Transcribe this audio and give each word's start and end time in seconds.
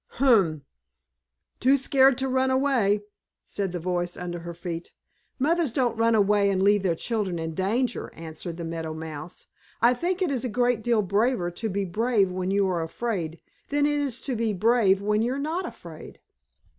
"Humph! 0.17 0.63
Too 1.59 1.77
scared 1.77 2.17
to 2.17 2.27
run 2.27 2.49
away," 2.49 3.03
said 3.45 3.71
the 3.71 3.77
voice 3.79 4.17
under 4.17 4.39
her 4.39 4.55
feet. 4.55 4.93
"Mothers 5.37 5.71
don't 5.71 5.95
run 5.95 6.15
away 6.15 6.49
and 6.49 6.63
leave 6.63 6.81
their 6.81 6.95
children 6.95 7.37
in 7.37 7.53
danger," 7.53 8.11
answered 8.15 8.57
the 8.57 8.63
Meadow 8.65 8.95
Mouse. 8.95 9.45
"I 9.79 9.93
think 9.93 10.23
it 10.23 10.31
is 10.31 10.43
a 10.43 10.49
great 10.49 10.81
deal 10.81 11.03
braver 11.03 11.51
to 11.51 11.69
be 11.69 11.85
brave 11.85 12.31
when 12.31 12.49
you 12.49 12.67
are 12.67 12.81
afraid 12.81 13.39
than 13.69 13.85
it 13.85 13.99
is 13.99 14.19
to 14.21 14.35
be 14.35 14.53
brave 14.53 15.03
when 15.03 15.21
you're 15.21 15.37
not 15.37 15.67
afraid." 15.67 16.19